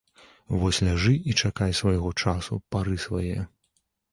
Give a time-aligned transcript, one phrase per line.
[0.61, 3.37] Вось ляжы і чакай свайго часу, пары свае.